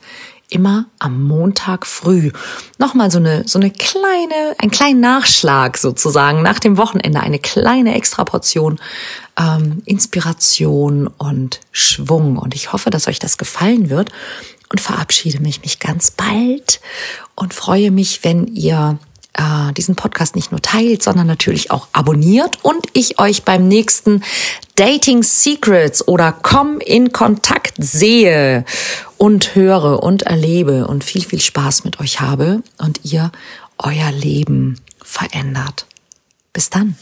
immer 0.50 0.86
am 1.00 1.24
Montag 1.24 1.88
früh. 1.88 2.32
Nochmal 2.78 3.10
so 3.10 3.17
eine, 3.17 3.47
so 3.47 3.58
eine 3.58 3.71
kleine, 3.71 4.56
ein 4.60 4.69
kleinen 4.69 5.00
Nachschlag 5.00 5.80
sozusagen 5.80 6.43
nach 6.43 6.60
dem 6.60 6.78
Wochenende, 6.78 7.21
eine 7.21 7.39
kleine 7.39 7.95
Extraportion 7.95 8.80
ähm, 9.39 9.82
Inspiration 9.86 11.08
und 11.08 11.60
Schwung. 11.71 12.38
Und 12.38 12.54
ich 12.54 12.71
hoffe, 12.71 12.91
dass 12.91 13.08
euch 13.08 13.17
das 13.17 13.39
gefallen 13.39 13.89
wird 13.89 14.12
und 14.71 14.79
verabschiede 14.79 15.41
mich, 15.41 15.62
mich 15.62 15.79
ganz 15.79 16.12
bald 16.12 16.79
und 17.36 17.53
freue 17.53 17.91
mich, 17.91 18.23
wenn 18.23 18.47
ihr 18.47 18.97
äh, 19.34 19.73
diesen 19.73 19.95
Podcast 19.95 20.36
nicht 20.36 20.51
nur 20.51 20.62
teilt, 20.62 21.03
sondern 21.03 21.27
natürlich 21.27 21.71
auch 21.71 21.88
abonniert 21.91 22.63
und 22.63 22.86
ich 22.93 23.19
euch 23.19 23.43
beim 23.43 23.67
nächsten 23.67 24.23
Dating 24.75 25.23
Secrets 25.23 26.07
oder 26.07 26.31
Komm 26.31 26.79
in 26.79 27.12
Kontakt 27.12 27.73
sehe 27.77 28.63
und 29.17 29.55
höre 29.55 30.01
und 30.03 30.23
erlebe 30.23 30.88
und 30.88 31.03
viel, 31.03 31.23
viel 31.23 31.41
Spaß 31.41 31.84
mit 31.84 31.99
euch 31.99 32.21
habe 32.21 32.63
und 32.77 33.01
ihr 33.03 33.31
euer 33.77 34.12
Leben 34.12 34.79
verändert. 35.03 35.86
Bis 36.53 36.69
dann. 36.69 36.95